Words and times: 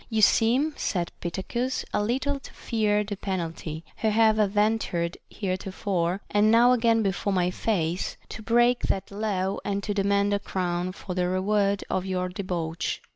You 0.09 0.23
seem, 0.23 0.73
said 0.77 1.11
Pittacus, 1.21 1.85
a 1.93 2.01
little 2.01 2.39
to 2.39 2.53
fear 2.53 3.03
the 3.03 3.15
pen 3.15 3.37
alty, 3.39 3.83
who 3.97 4.09
have 4.09 4.39
adventured 4.39 5.15
heretofore, 5.29 6.21
and 6.27 6.49
now 6.49 6.71
again 6.71 7.03
before 7.03 7.31
my 7.33 7.51
face, 7.51 8.17
to 8.29 8.41
break 8.41 8.79
that 8.87 9.11
law 9.11 9.57
and 9.63 9.83
to 9.83 9.93
demand 9.93 10.33
a 10.33 10.39
crown 10.39 10.91
for 10.91 11.13
the 11.13 11.27
reward 11.27 11.83
of 11.87 12.07
your 12.07 12.29
debauch. 12.29 12.99